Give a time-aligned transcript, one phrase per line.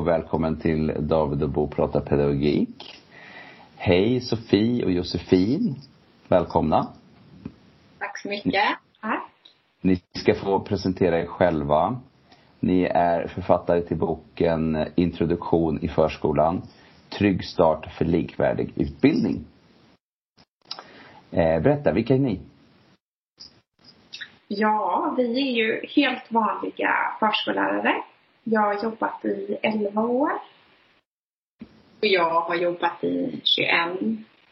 [0.00, 3.02] och välkommen till David och Bo pratar pedagogik.
[3.76, 5.74] Hej Sofie och Josefin.
[6.28, 6.86] Välkomna.
[7.98, 8.64] Tack så mycket.
[9.00, 9.32] Tack.
[9.80, 12.00] Ni ska få presentera er själva.
[12.60, 16.62] Ni är författare till boken Introduktion i förskolan.
[17.08, 19.44] Trygg start för likvärdig utbildning.
[21.30, 22.40] Eh, berätta, vilka är ni?
[24.48, 26.90] Ja, vi är ju helt vanliga
[27.20, 28.02] förskollärare.
[28.52, 30.30] Jag har jobbat i 11 år.
[32.00, 33.98] Och jag har jobbat i 21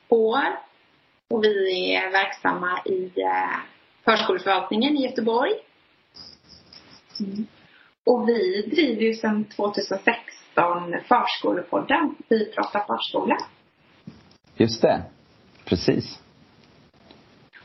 [0.08, 0.44] år.
[1.30, 3.58] Och vi är verksamma i eh,
[4.04, 5.52] förskoleförvaltningen i Göteborg.
[7.20, 7.46] Mm.
[8.06, 10.24] Och vi driver ju sedan 2016
[11.08, 12.14] Förskolepodden.
[12.28, 13.36] Vi pratar förskola.
[14.56, 15.02] Just det.
[15.64, 16.22] Precis.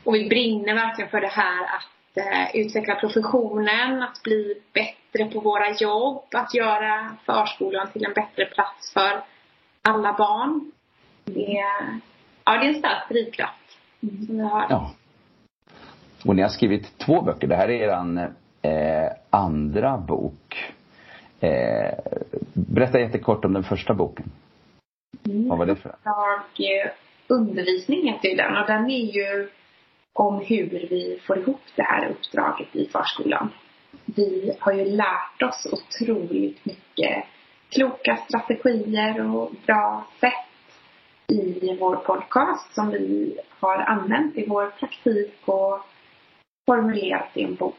[0.04, 5.40] Och vi brinner verkligen för det här att eh, utveckla professionen, att bli bättre på
[5.40, 9.22] våra jobb, att göra förskolan till en bättre plats för
[9.82, 10.72] alla barn.
[11.24, 12.00] Det är,
[12.44, 14.66] ja, det är en stark drivkraft som vi har.
[14.70, 14.90] Ja.
[16.24, 17.46] Och ni har skrivit två böcker.
[17.46, 20.74] Det här är er eh, andra bok.
[21.40, 21.94] Eh,
[22.52, 24.30] berätta jättekort om den första boken.
[25.26, 25.48] Mm.
[25.48, 25.94] Vad var det för?
[26.04, 26.90] Jag, eh,
[27.26, 29.48] undervisning heter den och den är ju
[30.12, 33.50] om hur vi får ihop det här uppdraget i förskolan.
[34.04, 37.24] Vi har ju lärt oss otroligt mycket
[37.68, 40.32] kloka strategier och bra sätt
[41.28, 45.80] i vår podcast som vi har använt i vår praktik och
[46.66, 47.74] formulerat i en bok.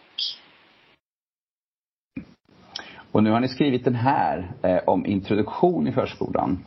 [3.11, 6.65] Och nu har ni skrivit den här eh, om introduktion i förskolan.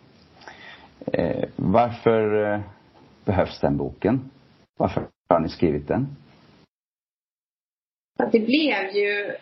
[1.12, 2.60] Eh, varför eh,
[3.24, 4.30] behövs den boken?
[4.78, 6.16] Varför har ni skrivit den?
[8.26, 9.36] Det blev ju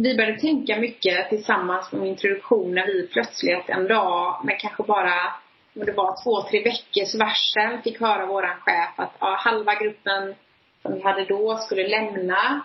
[0.00, 2.86] vi började tänka mycket tillsammans med introduktionen.
[2.86, 5.34] vi plötsligt en dag med kanske bara
[5.74, 10.34] om det var två, tre veckors varsel fick höra våran chef att ja, halva gruppen
[10.82, 12.64] som vi hade då skulle lämna.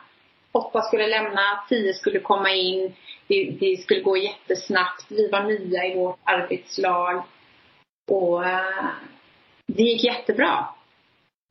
[0.51, 2.95] Åtta skulle lämna, tio skulle komma in.
[3.28, 5.05] Det, det skulle gå jättesnabbt.
[5.09, 7.23] Vi var nya i vårt arbetslag.
[8.11, 8.44] Och
[9.67, 10.67] det gick jättebra.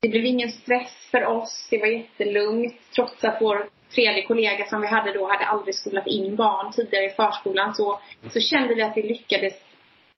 [0.03, 1.69] Det blev ingen stress för oss.
[1.71, 2.75] Det var jättelugnt.
[2.95, 7.05] Trots att vår tredje kollega som vi hade då hade aldrig skolat in barn tidigare
[7.05, 9.55] i förskolan så, så kände vi att vi lyckades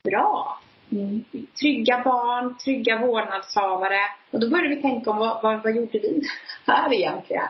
[0.05, 0.61] bra.
[0.93, 1.25] Mm.
[1.61, 4.01] Trygga barn, trygga vårdnadshavare.
[4.31, 6.23] Och då började vi tänka om vad, vad, vad gjorde vi
[6.67, 7.49] här egentligen?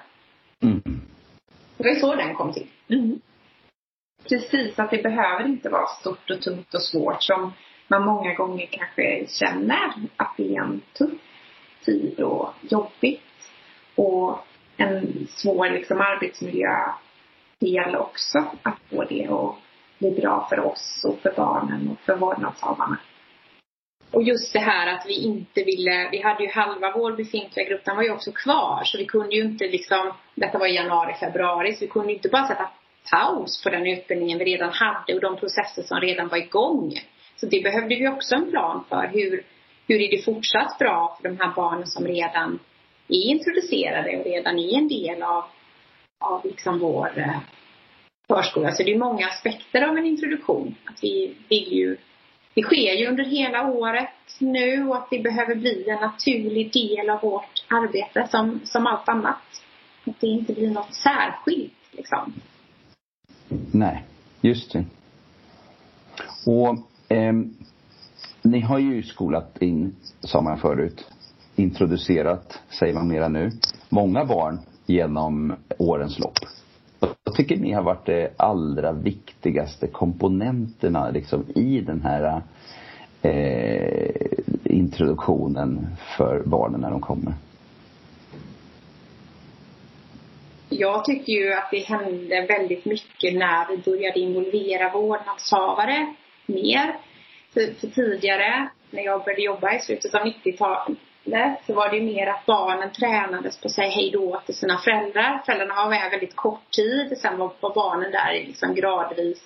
[0.63, 0.83] Mm.
[1.77, 2.67] Det var så den kom till.
[2.89, 3.21] Mm.
[4.29, 7.53] Precis, att det behöver inte vara stort och tungt och svårt som
[7.89, 11.21] man många gånger kanske känner att det är en tuff
[11.85, 13.21] tid och jobbigt.
[13.95, 14.47] Och
[14.77, 18.39] en svår liksom, arbetsmiljödel också.
[18.63, 19.57] Att få det att
[19.99, 22.99] bli bra för oss och för barnen och för vårdnadshavarna.
[24.11, 27.85] Och just det här att vi inte ville, vi hade ju halva vår befintliga grupp,
[27.85, 28.83] den var ju också kvar.
[28.85, 32.15] Så vi kunde ju inte liksom, detta var i januari, februari, så vi kunde ju
[32.15, 32.71] inte bara sätta
[33.11, 36.93] paus på den utbildningen vi redan hade och de processer som redan var igång.
[37.37, 39.11] Så det behövde vi också en plan för.
[39.13, 39.45] Hur,
[39.89, 42.59] hur är det fortsatt bra för de här barnen som redan
[43.09, 45.45] är introducerade och redan är en del av,
[46.21, 47.39] av liksom vår eh,
[48.29, 48.73] förskola.
[48.73, 50.75] Så det är många aspekter av en introduktion.
[50.85, 51.97] Att vi vill ju,
[52.55, 57.11] det sker ju under hela året nu och att det behöver bli en naturlig del
[57.11, 59.43] av vårt arbete som, som allt annat.
[60.07, 62.33] Att det inte blir något särskilt liksom.
[63.73, 64.05] Nej,
[64.41, 64.85] just det.
[66.47, 66.79] Och
[67.17, 67.33] eh,
[68.43, 71.07] ni har ju skolat in, sa man förut,
[71.57, 73.51] introducerat, säger man mera nu,
[73.89, 76.39] många barn genom årens lopp.
[76.99, 82.43] Vad tycker ni har varit de allra viktigaste komponenterna liksom i den här
[83.23, 84.27] eh,
[84.65, 87.35] introduktionen för barnen när de kommer?
[90.69, 96.15] Jag tycker ju att det hände väldigt mycket när vi började involvera vårdnadshavare
[96.47, 96.97] mer.
[97.55, 100.99] För, för tidigare, när jag började jobba i slutet av 90-talet,
[101.67, 105.43] så var det mer att barnen tränades på att säga hej då till sina föräldrar.
[105.47, 107.19] Föräldrarna var med väldigt kort tid.
[107.19, 109.43] Sen var, var barnen där liksom gradvis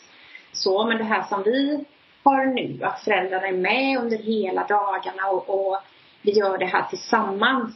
[0.52, 0.84] så.
[0.84, 1.84] Men det här som vi
[2.22, 5.76] har nu, att föräldrarna är med under hela dagarna och, och
[6.22, 7.74] vi gör det här tillsammans.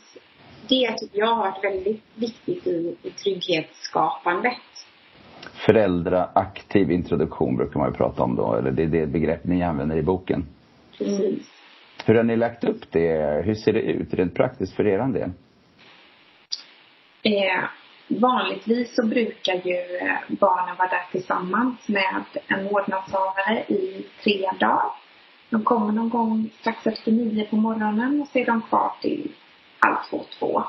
[0.69, 4.53] Det tycker jag har varit väldigt viktigt i, i trygghetsskapandet.
[5.67, 9.97] Föräldraaktiv introduktion brukar man ju prata om då, eller det är det begrepp ni använder
[9.97, 10.47] i boken.
[10.99, 11.62] Precis.
[12.07, 13.43] Hur har ni lagt upp det?
[13.45, 15.31] Hur ser det ut rent praktiskt för er del?
[17.23, 17.65] Eh,
[18.09, 24.93] vanligtvis så brukar ju eh, barnen vara där tillsammans med en vårdnadshavare i tre dagar.
[25.51, 29.33] De kommer någon gång strax efter nio på morgonen och så är de kvar till
[29.79, 30.65] halv två, två.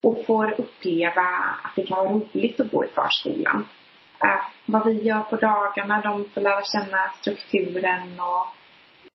[0.00, 1.26] Och får uppleva
[1.62, 3.68] att det kan vara roligt att gå i förskolan.
[4.24, 8.57] Eh, vad vi gör på dagarna, de får lära känna strukturen och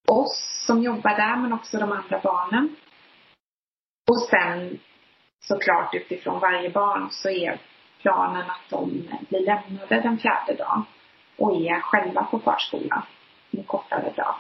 [0.07, 2.75] oss som jobbar där men också de andra barnen.
[4.11, 4.79] Och sen
[5.39, 7.61] såklart utifrån varje barn så är
[8.01, 8.89] planen att de
[9.29, 10.85] blir lämnade den fjärde dagen
[11.37, 13.01] och är själva på förskolan
[13.51, 14.35] en kortare dag.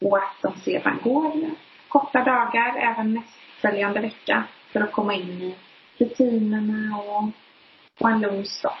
[0.00, 1.50] Och att de sedan går
[1.88, 5.56] korta dagar även nästföljande vecka för att komma in i
[5.98, 7.30] rutinerna och
[7.98, 8.74] få en lugn start.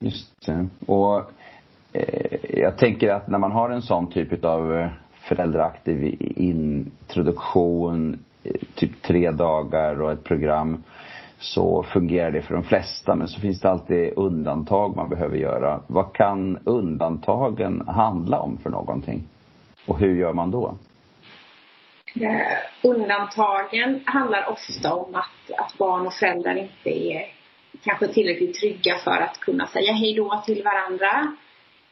[0.00, 0.68] Just det.
[0.86, 1.30] Och
[1.96, 8.52] Eh, jag tänker att när man har en sån typ av eh, föräldraaktiv introduktion, eh,
[8.74, 10.84] typ tre dagar och ett program,
[11.38, 13.14] så fungerar det för de flesta.
[13.14, 15.80] Men så finns det alltid undantag man behöver göra.
[15.86, 19.28] Vad kan undantagen handla om för någonting?
[19.86, 20.74] Och hur gör man då?
[22.20, 22.40] Eh,
[22.82, 27.22] undantagen handlar ofta om att, att barn och föräldrar inte är
[27.84, 31.36] kanske tillräckligt trygga för att kunna säga hej då till varandra.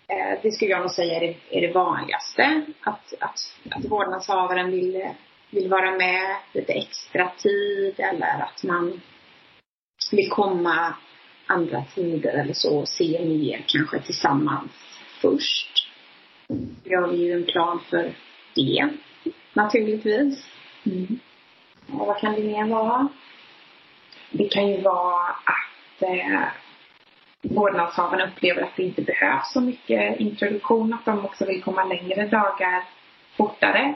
[0.09, 2.63] Eh, det skulle jag nog säga är det, är det vanligaste.
[2.81, 3.39] Att, att,
[3.71, 5.03] att vårdnadshavaren vill,
[5.51, 9.01] vill vara med lite extra tid eller att man
[10.11, 10.95] vill komma
[11.47, 14.71] andra tider eller så och se mer kanske tillsammans
[15.21, 15.91] först.
[16.85, 18.15] Vi har ju en plan för
[18.55, 18.91] det
[19.53, 20.47] naturligtvis.
[20.87, 21.19] Mm.
[21.93, 23.09] Och vad kan det mer vara?
[24.31, 26.43] Det kan ju vara att eh,
[27.51, 32.27] vårdnadshavarna upplever att det inte behövs så mycket introduktion, att de också vill komma längre
[32.27, 32.85] dagar
[33.37, 33.95] fortare.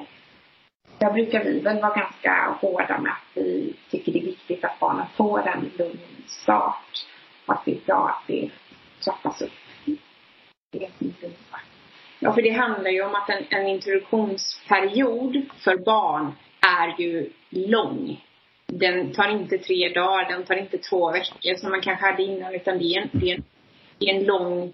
[0.99, 4.81] Där brukar vi väl vara ganska hårda med att vi tycker det är viktigt att
[4.81, 7.07] barnen får en lugn start.
[7.47, 8.51] Och att det är bra att det
[9.05, 9.53] trappas upp.
[10.73, 10.91] Det är
[12.21, 18.25] Ja, för det handlar ju om att en, en introduktionsperiod för barn är ju lång.
[18.73, 22.55] Den tar inte tre dagar, den tar inte två veckor som man kanske hade innan
[22.55, 23.45] utan det är en, det är en,
[23.99, 24.73] det är en lång,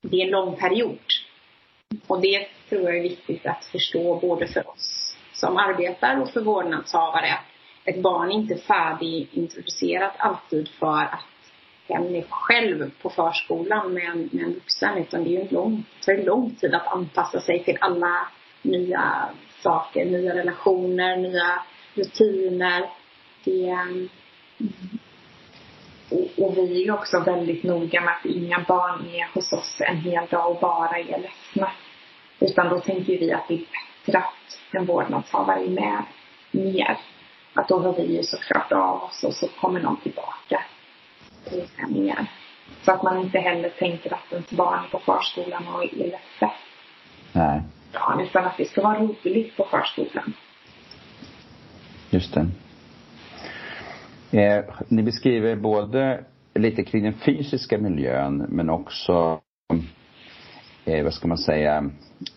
[0.00, 0.98] det är en lång period.
[2.06, 6.40] Och det tror jag är viktigt att förstå både för oss som arbetar och för
[6.40, 7.38] vårdnadshavare.
[7.84, 11.24] Ett barn är inte färdigintroducerat alltid för att
[11.88, 15.84] hen är själv på förskolan med en, med en vuxen utan det är en lång,
[16.04, 18.28] tar en lång tid att anpassa sig till alla
[18.62, 19.28] nya
[19.62, 21.62] saker, nya relationer, nya
[21.94, 22.88] rutiner.
[23.44, 23.76] Det,
[26.10, 29.80] och, och, vi är ju också väldigt noga med att inga barn är hos oss
[29.80, 31.70] en hel dag och bara är ledsna.
[32.40, 36.02] Utan då tänker vi att det är bättre att en vårdnadshavare är med
[36.50, 36.98] mer.
[37.54, 40.64] Att då hör vi ju såklart av oss och så kommer någon tillbaka
[41.88, 42.26] mer.
[42.82, 46.50] Så att man inte heller tänker att ens barn är på förskolan och är ledset.
[47.32, 47.62] Nej.
[47.92, 50.34] Ja, utan att det ska vara roligt på förskolan.
[52.10, 52.46] Just det.
[54.30, 59.40] Eh, ni beskriver både lite kring den fysiska miljön men också
[60.84, 61.90] eh, vad ska man säga,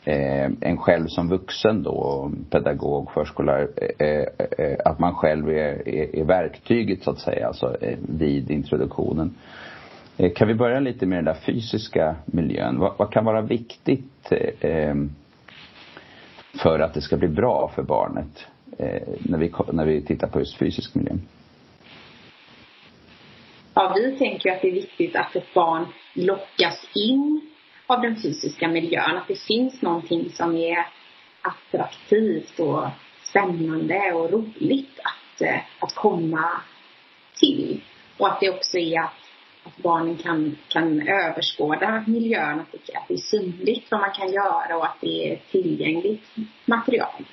[0.04, 3.68] eh, en själv som vuxen då, pedagog, förskollärare,
[4.00, 7.98] eh, eh, eh att man själv är, är, är, verktyget så att säga, alltså eh,
[8.10, 9.36] vid introduktionen.
[10.18, 12.80] Eh, kan vi börja lite med den där fysiska miljön?
[12.80, 14.96] Vad, vad kan vara viktigt eh,
[16.63, 18.48] för att det ska bli bra för barnet
[19.20, 21.13] när, vi, när vi tittar på just fysisk miljö?
[23.74, 27.42] Ja, vi tänker ju att det är viktigt att ett barn lockas in
[27.88, 29.18] av den fysiska miljön.
[29.18, 30.88] Att det finns någonting som är
[31.42, 32.88] attraktivt och
[33.24, 36.62] spännande och roligt att, eh, att komma
[37.40, 37.82] till.
[38.18, 39.13] Och att det också är att,
[39.63, 44.32] att barnen kan, kan överskåda miljön, att det, att det är synligt vad man kan
[44.32, 46.24] göra och att det är tillgängligt
[46.66, 47.25] material.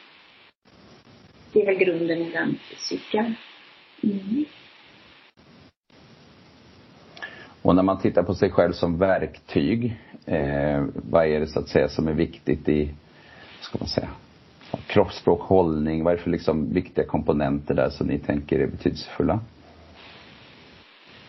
[1.52, 3.35] Det är väl grunden i den fysiska.
[4.02, 4.45] Mm.
[7.68, 9.96] Och när man tittar på sig själv som verktyg,
[10.26, 12.94] eh, vad är det så att säga som är viktigt i,
[13.60, 14.08] ska man säga,
[14.87, 19.40] kroppsspråk, hållning, vad är det för liksom viktiga komponenter där som ni tänker är betydelsefulla?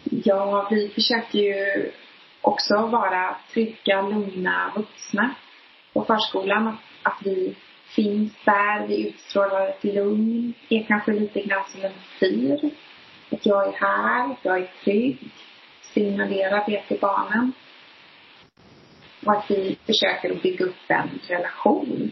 [0.04, 1.92] Ja, vi försöker ju
[2.42, 5.36] också vara trygga, lugna vuxna
[5.94, 6.68] på förskolan.
[6.68, 7.56] Att, att vi
[7.96, 12.70] finns där, vi utstrålar ett lugn, är kanske lite grann som en fyr.
[13.32, 15.32] Att jag är här, att jag är trygg
[15.94, 17.54] signalera det till barnen.
[19.26, 22.12] Och att vi försöker bygga upp en relation.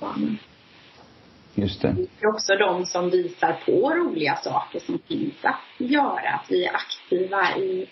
[0.00, 0.38] Barnen.
[1.54, 1.94] Just det.
[1.96, 6.30] Vi är också de som visar på roliga saker som finns att göra.
[6.30, 7.88] Att vi är aktiva i,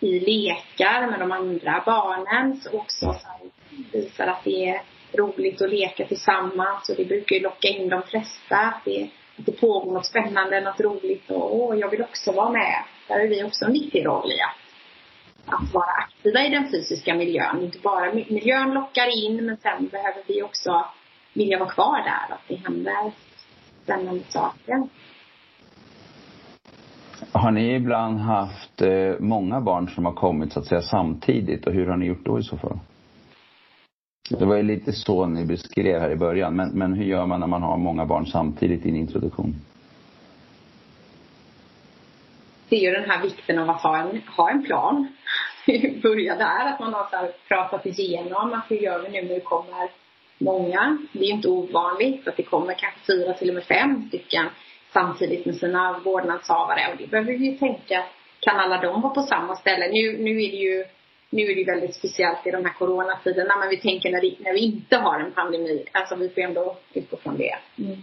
[0.00, 2.56] i lekar med de andra barnen.
[2.56, 3.50] Så också så
[3.92, 6.88] visar att det är roligt att leka tillsammans.
[6.88, 8.56] Och det brukar ju locka in de flesta.
[8.56, 11.30] Att det, att det pågår något spännande, något roligt.
[11.30, 12.84] Och åh, jag vill också vara med.
[13.08, 14.68] Där har vi också en viktig roll i att
[15.50, 17.62] att vara aktiva i den fysiska miljön.
[17.62, 20.84] Inte bara miljön lockar in men sen behöver vi också
[21.32, 22.34] vilja vara kvar där.
[22.34, 23.12] Att det händer
[23.82, 24.88] spännande saker.
[27.32, 31.72] Har ni ibland haft eh, många barn som har kommit så att säga samtidigt och
[31.72, 32.78] hur har ni gjort då i så fall?
[34.30, 37.40] Det var ju lite så ni beskrev här i början men, men hur gör man
[37.40, 39.54] när man har många barn samtidigt i en introduktion?
[42.68, 45.08] Det är ju den här vikten av att ha en, ha en plan.
[46.02, 49.40] Börja där, att man har så pratat igenom att hur gör vi nu när det
[49.40, 49.90] kommer
[50.38, 50.98] många.
[51.12, 54.46] Det är ju inte ovanligt att det kommer kanske fyra till och med fem stycken
[54.92, 56.92] samtidigt med sina vårdnadshavare.
[56.92, 58.04] Och det behöver vi ju tänka,
[58.40, 59.88] kan alla de vara på samma ställe?
[59.92, 60.84] Nu, nu är det ju
[61.30, 64.52] nu är det väldigt speciellt i de här coronatiderna men vi tänker när, det, när
[64.52, 65.84] vi inte har en pandemi.
[65.92, 67.58] Alltså vi får ändå utgå från det.
[67.78, 67.96] Mm.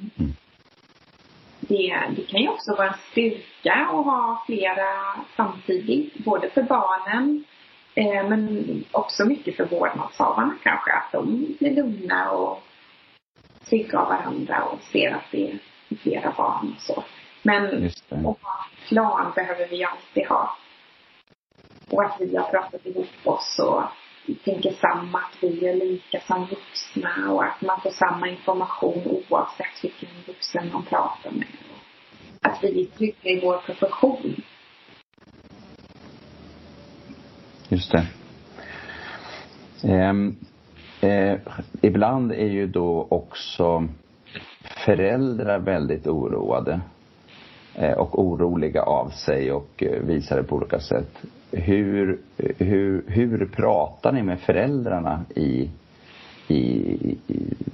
[1.67, 4.87] Det, det kan ju också vara en styrka att ha flera
[5.35, 6.13] samtidigt.
[6.17, 7.43] Både för barnen
[7.95, 10.91] Eh, men också mycket för vårdnadshavarna kanske.
[10.91, 12.63] Att de blir lugna och
[13.69, 15.57] trygga av varandra och ser att det är
[15.97, 17.03] flera barn och så.
[17.41, 17.91] Men
[18.87, 20.57] plan behöver vi alltid ha.
[21.89, 23.83] Och att vi har pratat ihop oss och
[24.33, 29.83] tänker samma, att vi är lika som vuxna och att man får samma information oavsett
[29.83, 31.47] vilken vuxen man pratar med.
[32.41, 34.35] Att vi är trygga i vår profession.
[37.69, 38.07] Just det.
[39.83, 40.37] Um,
[41.01, 41.37] eh,
[41.81, 43.87] ibland är ju då också
[44.85, 46.79] föräldrar väldigt oroade
[47.75, 51.25] eh, och oroliga av sig och eh, visar det på olika sätt.
[51.57, 52.19] Hur,
[52.57, 55.69] hur, hur pratar ni med föräldrarna i,
[56.47, 57.17] i, i,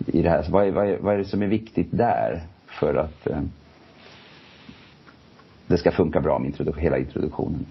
[0.07, 0.45] i det här?
[0.50, 3.41] Vad är, vad, är, vad är det som är viktigt där för att eh,
[5.67, 7.65] det ska funka bra med introduk hela introduktionen?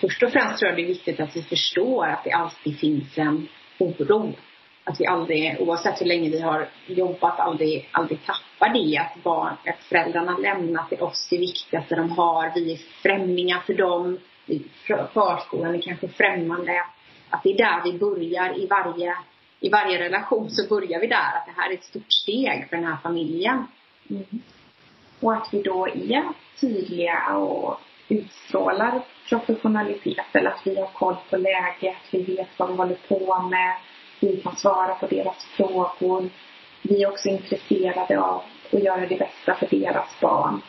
[0.00, 3.18] först och främst tror jag det är viktigt att vi förstår att det alltid finns
[3.18, 4.32] en oro.
[4.88, 8.98] Att vi aldrig, oavsett hur länge vi har jobbat, aldrig, aldrig tappar det.
[8.98, 12.52] Att, barn, att föräldrarna lämnar till oss det viktigaste de har.
[12.54, 14.18] Vi är främlingar för dem.
[15.12, 16.82] Förskolan är kanske främmande.
[17.30, 19.16] Att det är där vi börjar i varje,
[19.60, 21.36] i varje relation så börjar vi där.
[21.36, 23.66] Att det här är ett stort steg för den här familjen.
[24.10, 24.24] Mm.
[25.20, 26.24] Och att vi då är
[26.60, 32.76] tydliga och utstrålar professionalitet eller att vi har koll på läget, vi vet vad vi
[32.76, 33.76] håller på med,
[34.20, 36.28] vi kan svara på deras frågor.
[36.82, 38.42] Vi är också intresserade av
[38.72, 40.62] att göra det bästa för deras barn.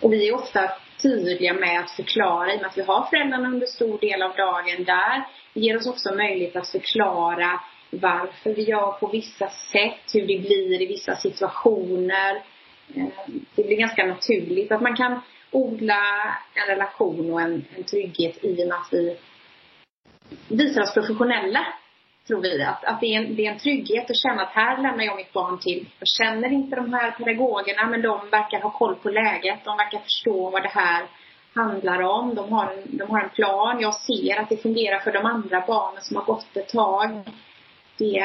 [0.00, 0.70] Och vi är ofta
[1.02, 4.36] tydliga med att förklara, i och med att vi har föräldrarna under stor del av
[4.36, 5.24] dagen där.
[5.54, 7.60] Det ger oss också möjlighet att förklara
[7.90, 12.42] varför vi gör på vissa sätt, hur det blir i vissa situationer.
[12.94, 13.06] Eh,
[13.54, 15.20] det blir ganska naturligt att man kan
[15.50, 16.02] odla
[16.54, 19.16] en relation och en, en trygghet i och med att vi
[20.48, 21.66] visar oss professionella.
[22.26, 22.62] Tror vi.
[22.62, 25.16] Att, att det, är en, det är en trygghet att känna att här lämnar jag
[25.16, 25.88] mitt barn till.
[25.98, 29.64] Jag känner inte de här pedagogerna men de verkar ha koll på läget.
[29.64, 31.06] De verkar förstå vad det här
[31.54, 32.34] handlar om.
[32.34, 33.80] De har en, de har en plan.
[33.80, 37.10] Jag ser att det fungerar för de andra barnen som har gått ett tag.
[37.98, 38.24] Det,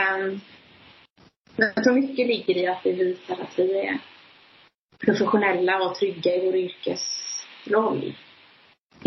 [1.55, 3.97] jag tror mycket ligger i att vi visar att vi är
[5.05, 8.13] professionella och trygga i vår yrkesroll.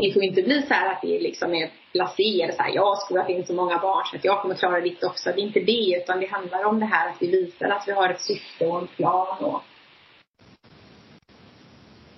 [0.03, 2.97] Det får inte bli så här att det liksom är blasé, så här, jag har
[2.97, 5.31] skolat in så många barn så att jag kommer klara ditt också.
[5.31, 7.93] Det är inte det, utan det handlar om det här att vi visar att vi
[7.93, 9.63] har ett syfte och en plan och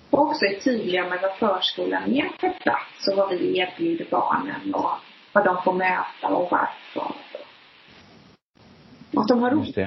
[0.09, 4.73] och också är tydliga med vad förskolan är för plats och vad vi erbjuder barnen
[4.73, 4.91] och
[5.33, 7.15] vad de får möta och varför.
[9.13, 9.77] Och att de har roligt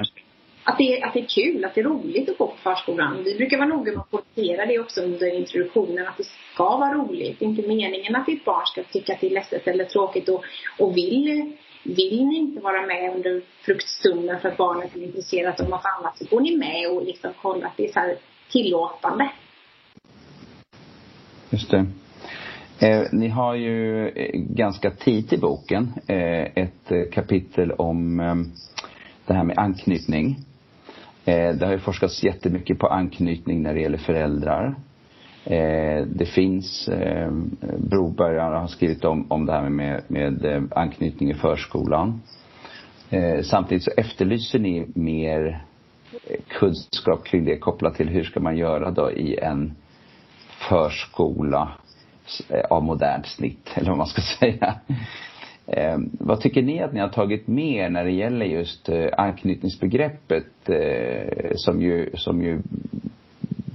[0.68, 3.24] att det, att det är kul, att det är roligt att gå på förskolan.
[3.24, 6.94] Vi brukar vara noga med att poängtera det också under introduktionen, att det ska vara
[6.94, 7.38] roligt.
[7.38, 10.28] Det är inte meningen att ditt barn ska tycka att det är ledset eller tråkigt
[10.28, 10.44] och,
[10.78, 15.68] och vill, vill ni inte vara med under fruktstunden för att barnet är intresserat av
[15.68, 18.16] något annat så går ni med och liksom kollar att det är så här
[18.50, 19.30] tillåtande.
[21.50, 21.86] Just det.
[22.78, 28.34] Eh, ni har ju eh, ganska tidigt i boken eh, ett eh, kapitel om eh,
[29.26, 30.36] det här med anknytning.
[31.26, 34.74] Eh, det har ju forskats jättemycket på anknytning när det gäller föräldrar.
[35.44, 37.30] Eh, det finns, eh,
[37.78, 42.22] Broberg har skrivit om, om det här med, med anknytning i förskolan.
[43.42, 45.64] Samtidigt så efterlyser ni mer
[46.48, 49.76] kunskap kring det kopplat till hur ska man göra då i en
[50.68, 51.68] förskola
[52.70, 54.74] av modernt snitt, eller vad man ska säga.
[55.66, 60.68] Eh, vad tycker ni att ni har tagit med när det gäller just eh, anknytningsbegreppet
[60.68, 62.62] eh, som, ju, som ju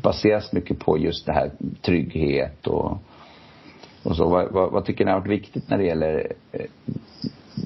[0.03, 2.97] baseras mycket på just det här trygghet och,
[4.03, 4.29] och så.
[4.29, 6.65] Vad, vad, vad tycker ni har varit viktigt när det gäller eh,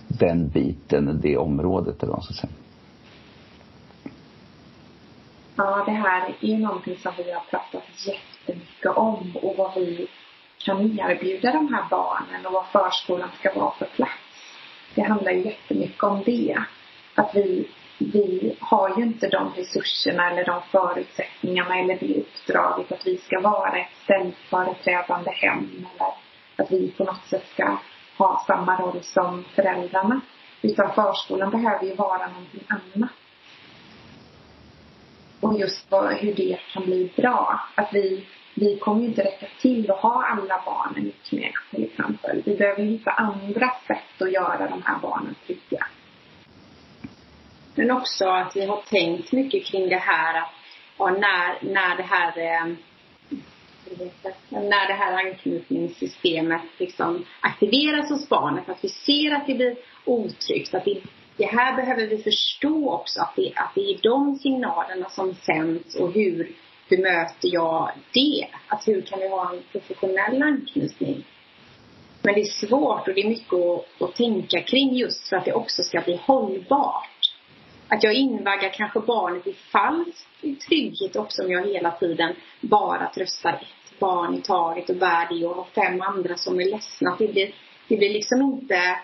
[0.07, 2.53] den biten, det området eller vad man ska säga?
[5.55, 10.07] Ja, det här är ju någonting som vi har pratat jättemycket om och vad vi
[10.65, 14.11] kan erbjuda de här barnen och vad förskolan ska vara för plats.
[14.95, 16.57] Det handlar ju jättemycket om det.
[17.15, 17.67] Att vi,
[17.97, 23.39] vi har ju inte de resurserna eller de förutsättningarna eller det uppdraget att vi ska
[23.39, 26.13] vara ett ställföreträdande hem eller
[26.55, 27.77] att vi på något sätt ska
[28.17, 30.21] ha samma roll som föräldrarna.
[30.61, 33.09] Utan förskolan behöver ju vara någonting annat
[35.45, 35.87] och just
[36.19, 37.59] hur det kan bli bra.
[37.75, 38.25] Att vi,
[38.57, 42.41] vi kommer ju inte räcka till att ha alla barnen i knä till exempel.
[42.45, 45.87] Vi behöver hitta andra sätt att göra de här barnen trygga.
[47.75, 50.49] Men också att vi har tänkt mycket kring det här att
[50.97, 52.75] ja, när, när det här eh,
[54.49, 60.73] när det här anknytningssystemet liksom aktiveras hos barnet, att vi ser att det blir otryggt,
[60.73, 61.01] att det
[61.37, 65.95] det här behöver vi förstå också, att det, att det är de signalerna som sänds
[65.95, 66.55] och hur
[66.89, 68.47] bemöter jag det?
[68.67, 71.25] Att hur kan vi ha en professionell anknytning?
[72.21, 75.45] Men det är svårt och det är mycket att, att tänka kring just för att
[75.45, 77.09] det också ska bli hållbart.
[77.87, 80.27] Att jag invaggar kanske barnet i falsk
[80.67, 85.45] trygghet också om jag hela tiden bara tröstar ett barn i taget och bär det
[85.45, 87.15] och har fem andra som är ledsna.
[87.19, 87.55] Det blir,
[87.87, 88.99] det blir liksom inte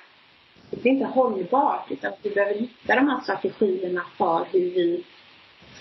[0.69, 5.03] det blir inte hållbart utan vi behöver hitta de här strategierna för hur vi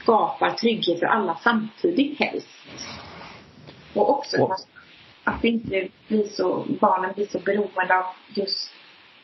[0.03, 2.49] skapar trygghet för alla samtidigt helst.
[3.95, 4.57] Och också och.
[5.25, 8.73] att inte blir så, barnen blir så beroende av just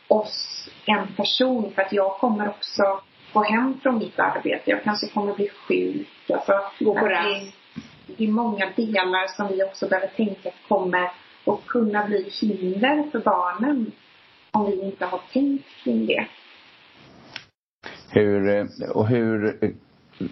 [0.09, 1.73] oss, en person.
[1.75, 3.01] För att jag kommer också
[3.33, 4.71] gå hem från mitt arbete.
[4.71, 6.09] Jag kanske kommer bli sjuk.
[6.31, 7.53] Alltså, Gå på det,
[8.07, 11.11] det är många delar som vi också behöver tänka kommer
[11.45, 13.93] att kunna bli hinder för barnen
[14.51, 16.27] om vi inte har tänkt kring det.
[18.11, 19.59] Hur, och hur,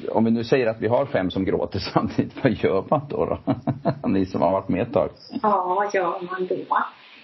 [0.09, 3.25] om vi nu säger att vi har fem som gråter samtidigt, vad gör man då?
[3.25, 3.39] då?
[4.09, 5.11] Ni som har varit med ett tag.
[5.43, 6.57] Ja, vad gör man då?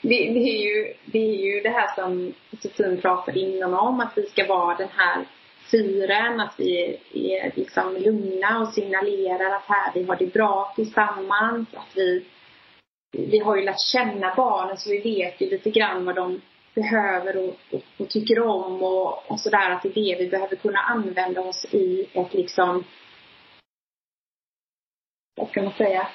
[0.02, 4.12] Det, det, är ju, det är ju det här som Josefin pratade innan om, att
[4.16, 5.24] vi ska vara den här
[5.70, 11.68] fyren, att vi är liksom lugna och signalerar att här, vi har det bra tillsammans,
[11.74, 12.24] att vi
[13.12, 16.40] vi har ju lärt känna barnen så vi vet ju lite grann vad de
[16.74, 19.70] behöver och, och, och, tycker om och, och sådär.
[19.70, 22.84] Att det är det vi behöver kunna använda oss i ett liksom,
[25.36, 26.08] vad ska man säga?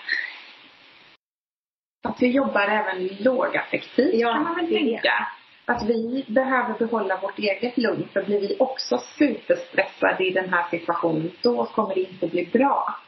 [2.03, 5.27] Att vi jobbar även lågaffektivt ja, kan man väl tänka.
[5.65, 10.69] Att vi behöver behålla vårt eget lugn för blir vi också superstressade i den här
[10.69, 12.99] situationen då kommer det inte bli bra.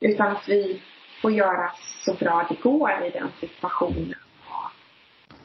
[0.00, 0.82] Utan att vi
[1.22, 1.72] får göra
[2.04, 4.21] så bra det går i den situationen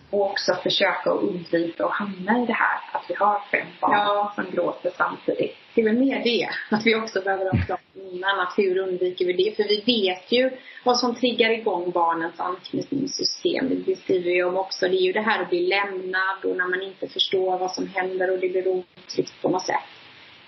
[0.10, 3.92] och också försöka att undvika att hamna i det här att vi har fem barn
[3.92, 4.32] ja.
[4.36, 5.56] som gråter samtidigt.
[5.76, 9.26] Det är väl mer det, att vi också behöver ha klart innan att hur undviker
[9.26, 9.56] vi det?
[9.56, 10.52] För vi vet ju
[10.84, 13.70] vad som triggar igång barnens anknytningssystem.
[13.70, 14.88] Det beskriver ju om också.
[14.88, 17.88] Det är ju det här att bli lämnad och när man inte förstår vad som
[17.88, 19.88] händer och det blir otryggt på något sätt.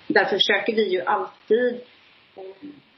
[0.07, 1.81] Därför försöker vi ju alltid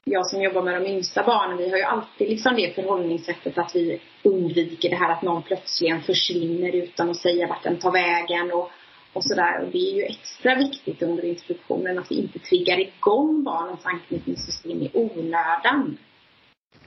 [0.03, 3.75] jag som jobbar med de yngsta barnen, vi har ju alltid liksom det förhållningssättet att
[3.75, 8.51] vi undviker det här att någon plötsligen försvinner utan att säga vart den tar vägen
[8.51, 8.71] och,
[9.13, 9.61] och sådär.
[9.61, 14.81] Och det är ju extra viktigt under introduktionen att vi inte triggar igång barnens anknytningssystem
[14.81, 15.97] i onödan.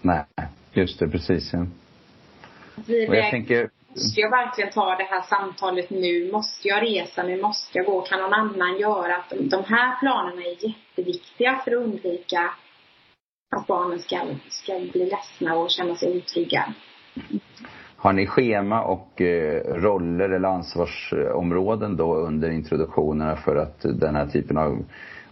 [0.00, 0.24] Nej,
[0.72, 1.66] just det, precis ja.
[2.86, 3.70] Vi och jag tänker...
[3.88, 6.32] Måste jag verkligen ta det här samtalet nu?
[6.32, 7.42] Måste jag resa mig?
[7.42, 8.00] Måste jag gå?
[8.00, 9.24] Kan någon annan göra?
[9.30, 12.50] De här planerna är jätteviktiga för att undvika
[13.56, 16.74] att barnen ska, ska bli ledsna och känna sig otrygga.
[17.96, 24.26] Har ni schema och eh, roller eller ansvarsområden då under introduktionerna för att den här
[24.26, 24.84] typen av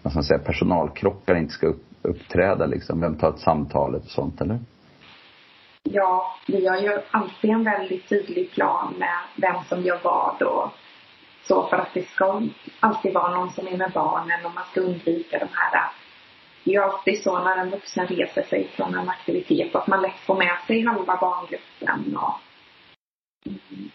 [0.03, 3.01] vad ska man säga, personalkrockar inte ska upp, uppträda liksom?
[3.01, 4.59] Vem tar ett samtalet och sånt eller?
[5.83, 10.69] Ja, vi har ju alltid en väldigt tydlig plan med vem som gör vad och
[11.45, 12.43] så för att det ska
[12.81, 15.91] alltid vara någon som är med barnen och man ska undvika de här
[16.65, 20.21] det är alltid så när en vuxen reser sig från en aktivitet att man lätt
[20.27, 22.17] får med sig halva barngruppen.
[22.17, 22.35] Och,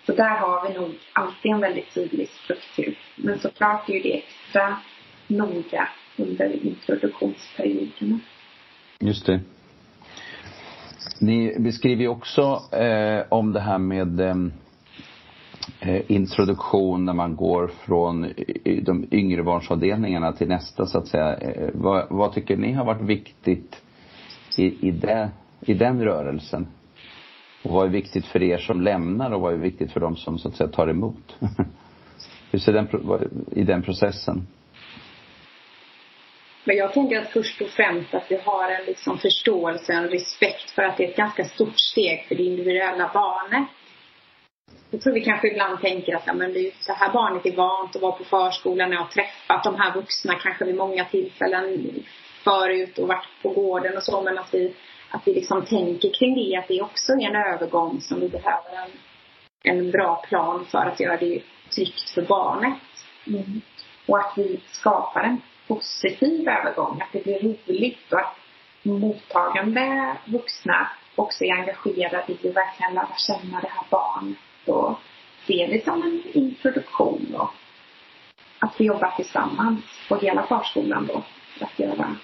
[0.06, 2.98] så där har vi nog alltid en väldigt tydlig struktur.
[3.16, 4.78] Men såklart är ju det extra
[5.28, 8.20] noga under introduktionsperioderna.
[9.00, 9.40] Just det.
[11.20, 14.36] Ni beskriver ju också eh, om det här med eh,
[15.80, 18.34] Eh, introduktion när man går från
[18.82, 21.36] de yngre barnsavdelningarna till nästa så att säga.
[21.36, 23.82] Eh, vad, vad, tycker ni har varit viktigt
[24.58, 25.30] i, i, det,
[25.62, 26.68] i den rörelsen?
[27.64, 30.40] Och vad är viktigt för er som lämnar och vad är viktigt för de som
[30.40, 31.36] så att säga tar emot?
[32.52, 32.88] Hur ser den
[33.52, 34.48] i den processen?
[36.64, 40.70] Men jag tänker att först och främst att vi har en liksom förståelse, en respekt
[40.70, 43.68] för att det är ett ganska stort steg för det individuella barnet.
[44.92, 47.96] Jag tror vi kanske ibland tänker att ja, men det, det här barnet är vant
[47.96, 52.04] att vara på förskolan och har träffat de här vuxna kanske vid många tillfällen
[52.44, 54.74] förut och varit på gården och så men att vi,
[55.12, 58.88] att vi liksom tänker kring det att det också är en övergång som vi behöver
[59.64, 61.42] en, en bra plan för att göra det
[61.76, 62.80] tryggt för barnet.
[63.28, 63.62] Mm.
[64.06, 68.38] Och att vi skapar en positiv övergång, att det blir roligt och att
[68.84, 74.38] mottagande vuxna också är engagerade i att verkligen lära känna det här barnet
[74.70, 75.00] och
[75.48, 77.50] se det som en introduktion och
[78.60, 81.24] att vi jobbar tillsammans på hela förskolan då
[81.58, 82.16] för att göra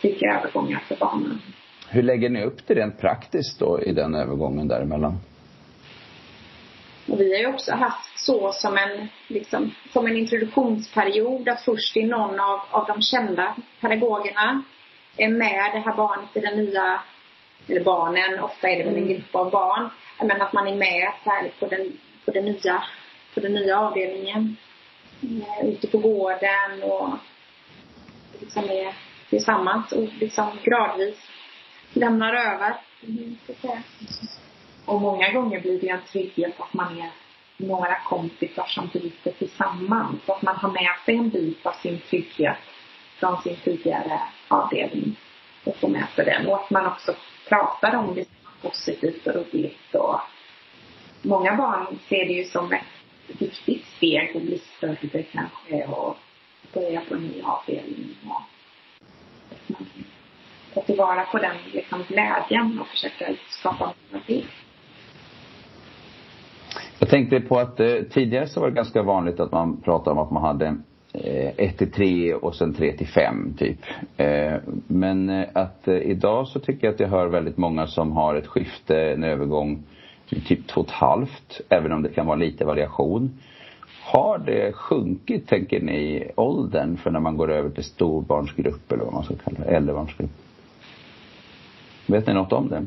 [0.00, 1.40] trygga övergångar för barnen.
[1.88, 5.18] Hur lägger ni upp det rent praktiskt då i den övergången däremellan?
[7.08, 11.96] Och vi har ju också haft så som en, liksom, som en introduktionsperiod att först
[11.96, 14.62] är någon av, av de kända pedagogerna
[15.16, 17.00] är med det här barnet i den nya,
[17.68, 19.14] eller barnen, ofta är det väl en mm.
[19.14, 22.84] grupp av barn, men att man är med så här, på, den, på, den nya,
[23.34, 24.56] på den nya avdelningen.
[25.22, 27.08] Eh, ute på gården och
[28.40, 28.94] liksom är
[29.30, 31.18] tillsammans och liksom gradvis
[31.92, 32.76] lämnar över.
[33.02, 33.36] Mm,
[34.84, 37.10] och många gånger blir det en trygghet att man är
[37.56, 40.28] några kompisar som byter tillsammans.
[40.28, 42.56] Att man har med sig en bit av sin trygghet
[43.18, 45.16] från sin tidigare avdelning
[45.64, 46.46] och får med sig den.
[46.46, 47.14] Och att man också
[47.48, 48.24] pratar om det
[48.62, 49.94] positivt och roligt.
[49.94, 50.20] Och
[51.22, 56.16] många barn ser det ju som ett viktigt steg att bli större kanske och
[56.72, 58.16] börja på en ny avdelning.
[58.24, 58.40] Och
[59.50, 59.86] att man
[60.74, 64.44] tar tillvara på den liksom, glädjen och försöka skapa någonting.
[66.98, 70.18] Jag tänkte på att eh, tidigare så var det ganska vanligt att man pratade om
[70.18, 70.76] att man hade
[71.14, 73.78] 1 till 3 och sen 3 till 5 typ.
[74.16, 74.54] Eh,
[74.86, 78.34] men eh, att eh, idag så tycker jag att jag hör väldigt många som har
[78.34, 79.82] ett skifte, en övergång
[80.28, 81.26] till typ 2,5
[81.68, 83.38] även om det kan vara lite variation.
[84.02, 89.12] Har det sjunkit, tänker ni, åldern för när man går över till storbarnsgrupp eller vad
[89.12, 90.30] man ska kalla det, äldrebarnsgrupp?
[92.06, 92.86] Vet ni något om det?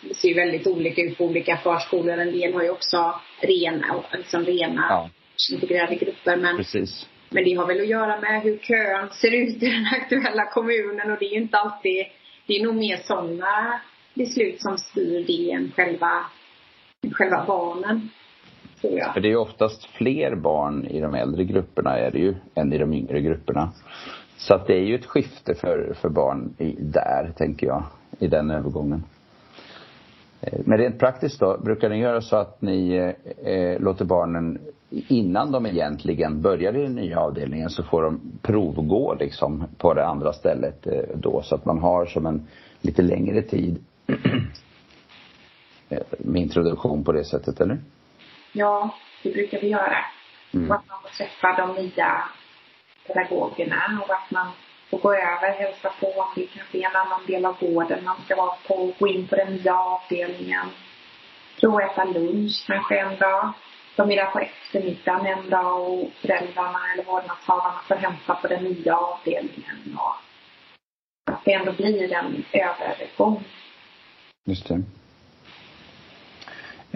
[0.00, 2.18] det ser ju väldigt olika ut på olika förskolor.
[2.18, 5.10] En del har ju också rena, liksom rena ja.
[5.52, 6.36] Integrerade grupper.
[6.36, 7.08] Men, Precis.
[7.30, 11.10] men det har väl att göra med hur kön ser ut i den aktuella kommunen
[11.12, 12.06] och det är ju inte alltid,
[12.46, 13.80] det är nog mer sådana
[14.14, 16.10] beslut som styr det än själva,
[17.12, 18.08] själva barnen.
[18.80, 22.72] För det är ju oftast fler barn i de äldre grupperna är det ju än
[22.72, 23.72] i de yngre grupperna.
[24.36, 27.84] Så att det är ju ett skifte för, för barn i, där, tänker jag,
[28.18, 29.04] i den övergången.
[30.40, 34.58] Eh, men rent praktiskt då, brukar ni göra så att ni eh, eh, låter barnen
[34.90, 40.06] innan de egentligen börjar i den nya avdelningen så får de provgå liksom på det
[40.06, 42.46] andra stället eh, då så att man har som en
[42.80, 43.84] lite längre tid
[45.88, 47.78] eh, med introduktion på det sättet, eller?
[48.52, 49.96] Ja, det brukar vi göra.
[50.54, 50.70] Mm.
[50.70, 52.22] Och att man får träffa de nya
[53.06, 54.46] pedagogerna och att man
[54.90, 58.16] och gå över, hälsa på om det kanske är en annan del av vården man
[58.24, 60.66] ska vara på, gå in på den nya avdelningen.
[61.60, 63.52] Prova äta lunch kanske en dag.
[63.96, 68.64] De är där på eftermiddagen en dag och föräldrarna eller vårdnadshavarna får hämta på den
[68.64, 69.98] nya avdelningen.
[69.98, 70.14] Och
[71.32, 73.44] att det ändå blir en övergång.
[74.44, 74.82] Just det.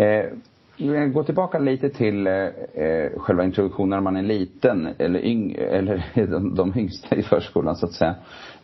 [0.05, 0.33] Eh,
[0.78, 5.52] Eh, gå tillbaka lite till eh, eh, själva introduktionen när man är liten, eller, yng,
[5.52, 8.14] eller de, de yngsta i förskolan så att säga.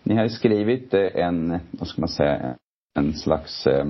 [0.03, 2.55] Ni har ju skrivit eh, en, vad ska man säga,
[2.99, 3.87] en slags eh,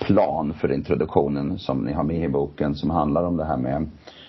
[0.00, 3.88] plan för introduktionen som ni har med i boken som handlar om det här med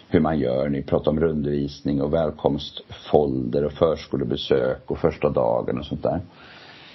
[0.09, 0.69] hur man gör.
[0.69, 6.21] Ni pratar om rundvisning och välkomstfolder och förskolebesök och första dagen och sånt där.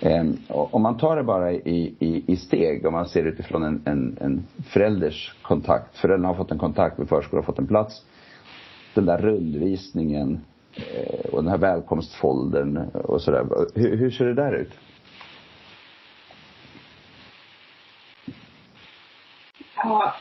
[0.04, 3.82] Ehm, om man tar det bara i, i, i steg, om man ser utifrån en,
[3.84, 5.98] en, en förälders kontakt.
[5.98, 8.04] Föräldern har fått en kontakt med förskolan, har fått en plats.
[8.94, 13.46] Den där rundvisningen eh, och den här välkomstfoldern och sådär.
[13.74, 14.72] Hur, hur ser det där ut?
[19.76, 20.14] Ja.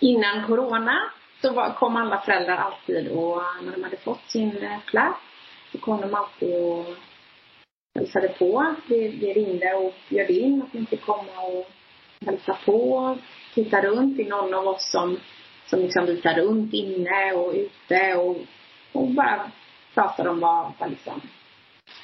[0.00, 0.98] Innan corona
[1.42, 5.27] så kom alla föräldrar alltid och när de hade fått sin eh, plats
[5.72, 6.86] så kom de alltid och
[7.94, 8.74] hälsade på.
[8.88, 11.70] Vi, vi ringde och bjöd in att de fick komma och
[12.26, 13.16] hälsa på,
[13.54, 14.16] titta runt.
[14.16, 15.20] Det är någon av oss som,
[15.66, 18.36] som liksom visar runt inne och ute och,
[18.92, 19.50] och bara
[19.94, 21.20] pratar om vad, vad liksom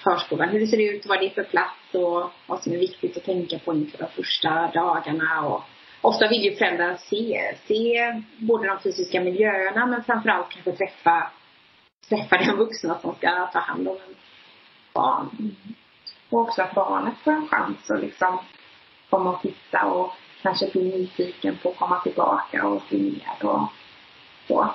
[0.05, 3.16] förskolan, hur det ser ut, vad det är för plats och vad som är viktigt
[3.16, 5.62] att tänka på inför de första dagarna och
[6.00, 11.31] ofta vill ju föräldrarna se, se både de fysiska miljöerna men framförallt kanske träffa,
[12.08, 14.14] träffa den vuxna som ska ta hand om en
[14.92, 15.56] barn.
[16.30, 18.38] Och också att barnet får en chans att liksom
[19.10, 20.12] komma och titta och
[20.42, 23.62] kanske bli nyfiken på att komma tillbaka och se mer och
[24.48, 24.74] så.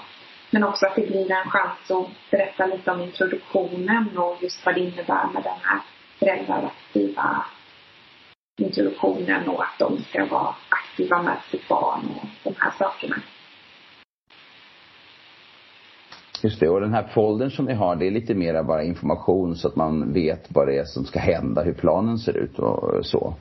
[0.51, 4.75] Men också att det blir en chans att berätta lite om introduktionen och just vad
[4.75, 5.79] det innebär med den här
[6.19, 7.45] föräldraaktiva
[8.57, 13.15] introduktionen och att de ska vara aktiva med sitt barn och de här sakerna.
[16.43, 19.55] Just det, och den här foldern som ni har, det är lite mera bara information
[19.55, 23.05] så att man vet vad det är som ska hända, hur planen ser ut och
[23.05, 23.33] så.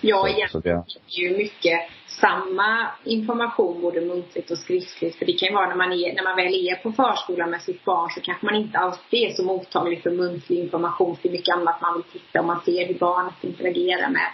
[0.00, 1.20] Ja, egentligen det...
[1.20, 1.80] är ju mycket
[2.20, 5.16] samma information både muntligt och skriftligt.
[5.16, 7.62] För det kan ju vara när man, är, när man väl är på förskolan med
[7.62, 11.16] sitt barn så kanske man inte alltid är så mottaglig för muntlig information.
[11.16, 14.28] För det mycket annat man vill titta och man ser hur barnet interagerar med,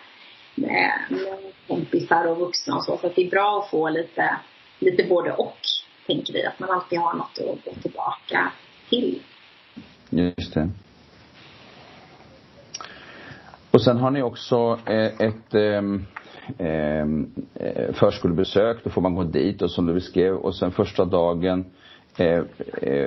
[0.55, 2.97] med, med kompisar och vuxna och så.
[2.97, 4.37] Så det är bra att få lite,
[4.79, 5.59] lite både och,
[6.07, 6.47] tänker vi.
[6.47, 8.53] Att man alltid har något att gå tillbaka
[8.89, 9.23] till.
[10.11, 10.69] Just det.
[13.71, 16.07] Och sen har ni också eh, ett ehm,
[16.59, 18.85] ehm, eh, förskolebesök.
[18.85, 21.65] Då får man gå dit och som du beskrev och sen första dagen
[22.17, 22.43] eh,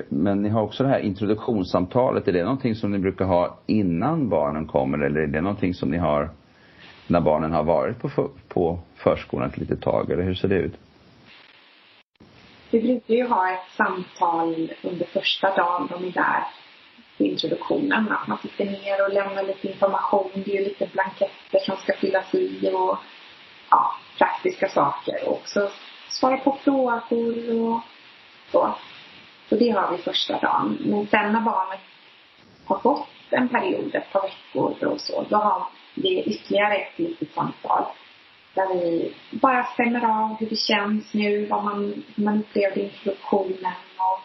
[0.09, 2.27] men ni har också det här introduktionssamtalet.
[2.27, 5.89] Är det någonting som ni brukar ha innan barnen kommer eller är det någonting som
[5.89, 6.29] ni har
[7.07, 10.73] när barnen har varit på, på förskolan ett litet tag eller hur ser det ut?
[12.69, 16.43] Vi brukar ju ha ett samtal under första dagen de är där
[17.17, 18.11] introduktionen.
[18.11, 20.31] Att man sitter ner och lämnar lite information.
[20.33, 22.97] Det är ju lite blanketter som ska fyllas i och
[23.69, 25.27] ja, praktiska saker.
[25.27, 25.71] Och också
[26.09, 27.79] svara på frågor och
[28.51, 28.75] så.
[29.49, 30.77] Så det har vi första dagen.
[30.79, 31.79] Men sen när barnet
[32.65, 37.33] har gått en period, ett par veckor och så, då har vi ytterligare ett litet
[37.33, 37.83] samtal.
[38.55, 44.19] Där vi bara stämmer av hur det känns nu, vad man, man upplevde introduktionen och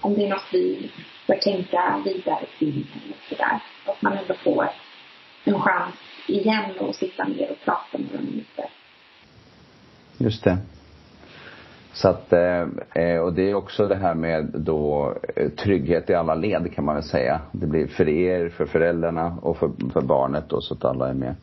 [0.00, 0.90] om det är något vi
[1.26, 3.60] bör tänka vidare kring eller sådär.
[3.86, 4.68] Att man ändå får
[5.44, 5.94] en chans
[6.26, 8.68] igen att sitta ner och prata med dem lite.
[10.18, 10.58] Just det.
[11.92, 16.34] Så att, eh, och det är också det här med då eh, trygghet i alla
[16.34, 17.40] led kan man väl säga.
[17.52, 21.14] Det blir för er, för föräldrarna och för, för barnet då så att alla är
[21.14, 21.34] med.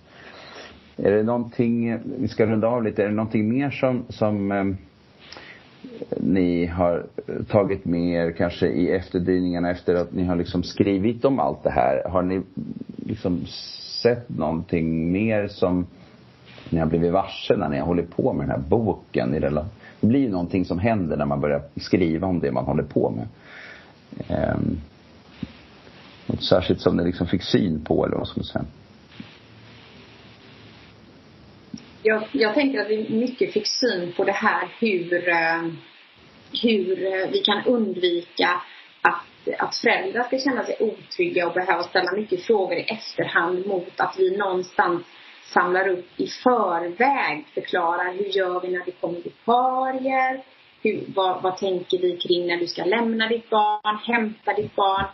[1.04, 4.66] Är det någonting, vi ska runda av lite, är det någonting mer som, som eh,
[6.18, 7.06] ni har
[7.50, 11.70] tagit med er kanske i efterdyningarna efter att ni har liksom skrivit om allt det
[11.70, 12.10] här?
[12.10, 12.42] Har ni
[12.98, 13.46] liksom
[14.02, 15.86] sett någonting mer som
[16.70, 19.32] ni har blivit varse när ni har hållit på med den här boken?
[19.32, 23.10] Det blir ju någonting som händer när man börjar skriva om det man håller på
[23.10, 23.28] med.
[24.28, 24.58] Eh,
[26.26, 28.66] något särskilt som ni liksom fick syn på eller vad ska man säga?
[32.04, 35.62] Jag, jag tänker att vi mycket fick syn på det här hur, eh,
[36.64, 38.62] hur eh, vi kan undvika
[39.02, 44.00] att, att föräldrar ska känna sig otrygga och behöva ställa mycket frågor i efterhand mot
[44.00, 45.04] att vi någonstans
[45.44, 50.44] samlar upp i förväg, förklarar hur gör vi när det kommer vikarier,
[50.82, 55.06] hur, vad, vad tänker vi kring när du ska lämna ditt barn, hämta ditt barn,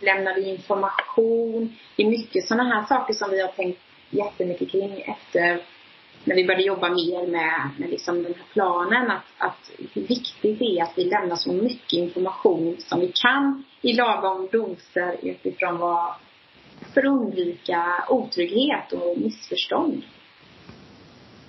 [0.00, 1.76] lämnar vi information.
[1.96, 5.62] Det är mycket sådana här saker som vi har tänkt jättemycket kring efter
[6.28, 10.58] när vi började jobba mer med, med liksom den här planen att, att hur viktigt
[10.58, 15.78] det är att vi lämnar så mycket information som vi kan i lagom doser utifrån
[15.78, 16.14] vad
[16.94, 20.02] för att undvika otrygghet och missförstånd.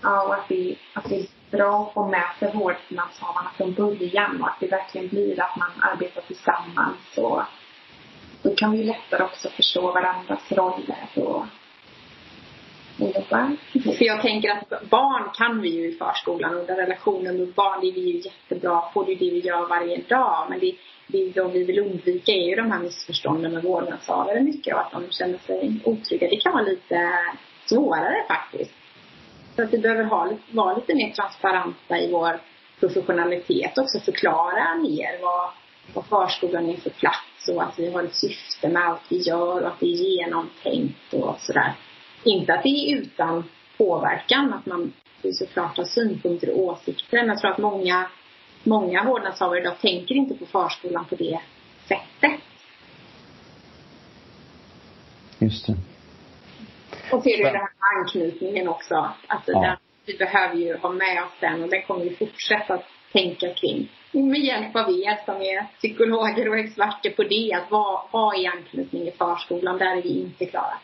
[0.01, 4.41] Ja, och att vi, att det är bra att få med sig vårdnadshavarna från början
[4.41, 7.41] och att det verkligen blir att man arbetar tillsammans och
[8.41, 11.45] då kan vi lättare också förstå varandras roller och.
[13.97, 17.79] För jag tänker att barn kan vi ju i förskolan och den relationen med barn,
[17.81, 19.03] det är vi ju jättebra på.
[19.03, 20.47] Det är det vi gör varje dag.
[20.49, 20.75] Men det,
[21.07, 24.91] det de vi vill undvika är ju de här missförstånden med vårdnadshavare mycket och att
[24.91, 26.27] de känner sig otrygga.
[26.29, 27.09] Det kan vara lite
[27.65, 28.71] svårare faktiskt.
[29.55, 32.39] Så att vi behöver ha, vara lite mer transparenta i vår
[32.79, 33.99] professionalitet också.
[33.99, 35.49] Förklara mer vad,
[35.93, 39.61] vad förskolan är för plats och att vi har ett syfte med allt vi gör
[39.61, 41.73] och att det är genomtänkt och sådär.
[42.23, 43.43] Inte att det är utan
[43.77, 44.93] påverkan, att man
[45.33, 47.17] såklart har synpunkter och åsikter.
[47.17, 48.07] Men jag tror att många
[48.63, 51.39] många vårdnadshavare idag tänker inte på förskolan på det
[51.87, 52.41] sättet.
[55.39, 55.75] Just det.
[57.11, 59.09] Och ser du det här med anknytningen också.
[59.27, 59.61] Alltså ja.
[59.61, 62.79] den, vi behöver ju ha med oss den och den kommer vi fortsätta
[63.11, 63.91] tänka kring.
[64.11, 67.53] Med hjälp av er som är psykologer och experter på det.
[67.53, 69.77] Att vad, vad är anknytning i förskolan?
[69.77, 70.77] Där är vi inte klara.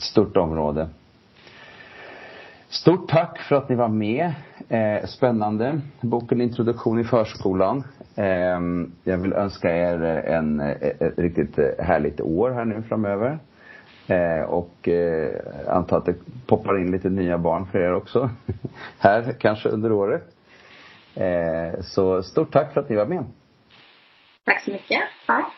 [0.00, 0.88] Ett stort område.
[2.68, 4.32] Stort tack för att ni var med.
[4.68, 5.80] Eh, spännande.
[6.00, 7.84] Boken Introduktion i förskolan.
[8.14, 8.60] Eh,
[9.04, 13.38] jag vill önska er en, ett, ett riktigt härligt år här nu framöver.
[14.06, 16.14] Eh, och eh, antar att det
[16.46, 18.30] poppar in lite nya barn för er också.
[18.98, 20.24] här kanske under året.
[21.14, 23.24] Eh, så stort tack för att ni var med.
[24.44, 25.00] Tack så mycket.
[25.26, 25.52] Tack.